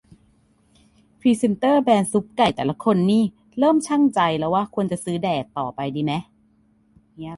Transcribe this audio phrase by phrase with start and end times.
[1.19, 3.23] "พรีเซ็นเตอร์แบรนด์ซุปไก่แต่ละคนนี่
[3.59, 6.13] เริ่มชั่งใจละว่าควรจะซื้อแดกต่อไปดีไหม"